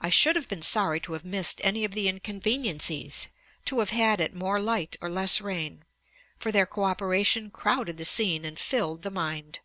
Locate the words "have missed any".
1.12-1.84